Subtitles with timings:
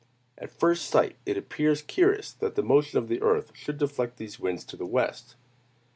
[0.35, 4.39] At first sight, it appears curious that the motion of the earth should deflect these
[4.39, 5.35] winds to the west.